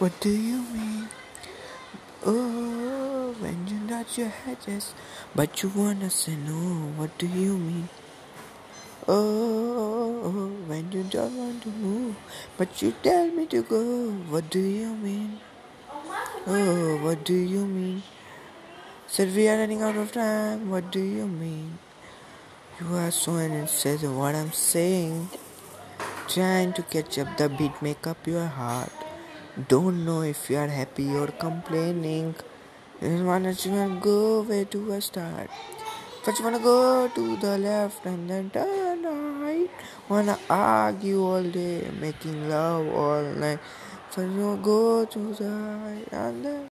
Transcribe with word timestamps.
What 0.00 0.18
do 0.18 0.28
you 0.28 0.60
mean? 0.74 1.08
Oh, 2.26 3.32
when 3.38 3.68
you 3.68 3.78
nod 3.78 4.06
your 4.16 4.28
head 4.28 4.58
yes, 4.66 4.92
but 5.36 5.62
you 5.62 5.68
wanna 5.68 6.10
say 6.10 6.34
no. 6.34 6.90
What 6.96 7.16
do 7.16 7.28
you 7.28 7.56
mean? 7.56 7.88
Oh, 9.06 10.50
when 10.66 10.90
you 10.90 11.04
don't 11.04 11.36
want 11.36 11.62
to 11.62 11.68
move, 11.68 12.16
but 12.58 12.82
you 12.82 12.92
tell 13.04 13.28
me 13.28 13.46
to 13.46 13.62
go. 13.62 14.10
What 14.34 14.50
do 14.50 14.58
you 14.58 14.96
mean? 14.96 15.38
Oh, 16.44 16.98
what 17.00 17.24
do 17.24 17.34
you 17.34 17.64
mean? 17.64 18.02
Said 19.06 19.32
we 19.36 19.48
are 19.48 19.58
running 19.58 19.82
out 19.82 19.96
of 19.96 20.10
time. 20.10 20.70
What 20.70 20.90
do 20.90 21.00
you 21.00 21.28
mean? 21.28 21.78
You 22.80 22.96
are 22.96 23.12
so 23.12 23.36
uninterested 23.36 24.02
in 24.02 24.18
what 24.18 24.34
I'm 24.34 24.52
saying. 24.52 25.28
Trying 26.26 26.72
to 26.72 26.82
catch 26.82 27.16
up 27.18 27.36
the 27.36 27.48
beat, 27.48 27.80
make 27.80 28.08
up 28.08 28.26
your 28.26 28.46
heart. 28.46 29.03
Don't 29.54 30.04
know 30.04 30.22
if 30.22 30.50
you 30.50 30.56
are 30.56 30.66
happy 30.66 31.14
or 31.14 31.28
complaining. 31.28 32.34
Just 33.00 33.22
wanna 33.22 33.52
you 33.52 33.70
wanna 33.70 34.00
go 34.00 34.42
where 34.42 34.64
do 34.64 34.92
I 34.92 34.98
start? 34.98 35.48
First 36.24 36.40
you 36.40 36.44
wanna 36.44 36.58
go 36.58 37.06
to 37.06 37.36
the 37.36 37.56
left 37.58 38.04
and 38.04 38.28
then 38.28 38.50
turn 38.50 39.04
right. 39.04 39.70
Wanna 40.08 40.36
argue 40.50 41.22
all 41.22 41.44
day, 41.44 41.86
making 42.00 42.48
love 42.48 42.92
all 42.92 43.22
night. 43.22 43.60
First 44.10 44.34
you 44.34 44.44
wanna 44.44 44.60
go 44.60 45.04
to 45.04 45.34
the 45.34 45.46
right 45.46 46.08
and 46.10 46.44
then. 46.44 46.68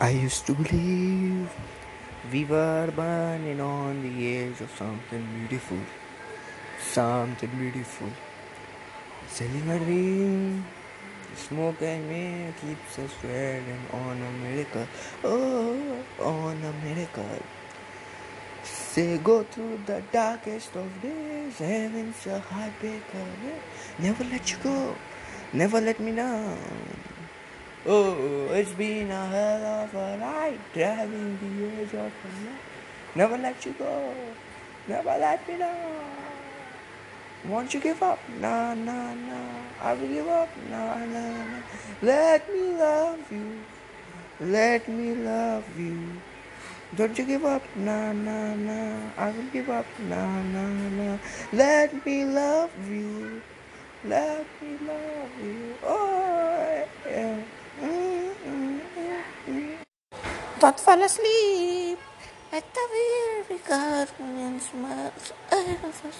I 0.00 0.08
used 0.08 0.46
to 0.46 0.54
believe 0.54 1.52
we 2.32 2.46
were 2.46 2.90
burning 2.96 3.60
on 3.60 4.00
the 4.00 4.38
edge 4.38 4.62
of 4.62 4.70
something 4.70 5.20
beautiful, 5.36 5.76
something 6.80 7.50
beautiful. 7.58 8.08
Selling 9.28 9.68
a 9.68 9.78
dream, 9.78 10.64
smoke 11.36 11.82
and 11.82 12.08
mirror 12.08 12.52
keeps 12.60 12.98
us 12.98 13.10
swearing 13.20 13.80
on 13.92 14.16
America. 14.22 14.86
oh, 15.24 16.02
on 16.20 16.56
America. 16.64 17.24
Say 18.62 19.18
go 19.18 19.42
through 19.44 19.78
the 19.86 20.02
darkest 20.12 20.76
of 20.76 20.90
days, 21.00 21.58
heaven's 21.58 22.26
a 22.26 22.40
heartbreaker. 22.40 23.26
Never 23.98 24.24
let 24.24 24.50
you 24.50 24.58
go, 24.62 24.94
never 25.52 25.80
let 25.80 26.00
me 26.00 26.12
down. 26.12 26.58
Oh, 27.86 28.48
it's 28.50 28.72
been 28.72 29.10
a 29.10 29.26
hell 29.26 29.84
of 29.84 29.94
a 29.94 30.18
ride, 30.20 30.58
driving 30.74 31.38
the 31.40 31.82
edge 31.82 31.94
of 31.94 32.12
the 32.22 32.30
night. 32.44 32.60
Never 33.14 33.38
let 33.38 33.64
you 33.64 33.72
go, 33.78 34.14
never 34.88 35.16
let 35.18 35.48
me 35.48 35.58
down. 35.58 36.27
Won't 37.46 37.72
you 37.72 37.80
give 37.80 38.02
up? 38.02 38.18
Nah, 38.40 38.74
nah, 38.74 39.14
nah. 39.14 39.62
I 39.80 39.94
will 39.94 40.08
give 40.08 40.28
up. 40.28 40.48
Nah, 40.70 40.96
nah, 41.06 41.30
nah. 41.30 41.62
Let 42.02 42.52
me 42.52 42.74
love 42.74 43.30
you. 43.30 43.60
Let 44.40 44.88
me 44.88 45.14
love 45.14 45.64
you. 45.78 46.20
Don't 46.96 47.16
you 47.18 47.24
give 47.24 47.44
up? 47.44 47.62
Nah, 47.76 48.12
nah, 48.12 48.54
nah. 48.54 48.96
I 49.16 49.30
will 49.30 49.50
give 49.52 49.70
up. 49.70 49.86
Nah, 50.08 50.42
nah, 50.42 50.88
nah. 50.98 51.18
Let 51.52 52.04
me 52.04 52.24
love 52.24 52.70
you. 52.90 53.42
Let 54.04 54.46
me 54.60 54.78
love 54.86 55.30
you. 55.42 55.74
Oh, 55.84 56.84
yeah. 57.06 57.42
Don't 60.60 60.80
fall 60.80 61.02
asleep. 61.02 61.98
At 62.50 62.64
the 62.74 62.80
very 62.90 63.60
garden 63.68 64.58
smiles 64.58 65.32
ahead 65.52 65.84
of 65.84 66.04
us. 66.04 66.18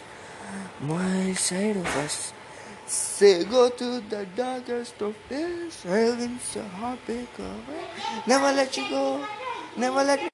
My 0.80 1.32
side 1.34 1.76
of 1.76 1.86
us. 1.96 2.32
Say 2.86 3.44
go 3.44 3.68
to 3.70 4.00
the 4.00 4.26
darkest 4.36 5.02
of 5.02 5.14
days. 5.28 5.82
Heaven's 5.82 6.56
a 6.56 6.64
heartbreaker. 6.80 7.54
Never 8.26 8.52
let 8.52 8.76
you 8.76 8.88
go. 8.88 9.24
Never 9.76 10.04
let 10.04 10.22
me. 10.22 10.28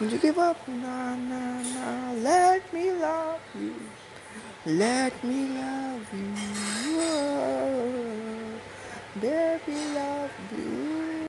Would 0.00 0.12
you 0.12 0.18
give 0.18 0.38
up? 0.38 0.56
Nah, 0.68 1.14
nah, 1.16 1.62
nah. 1.62 2.12
Let 2.14 2.72
me 2.72 2.92
love 2.92 3.40
you. 3.58 3.74
Let 4.64 5.24
me 5.24 5.48
love 5.48 6.06
you. 6.14 6.34
Baby, 9.20 9.76
love 9.94 10.30
you. 10.56 11.01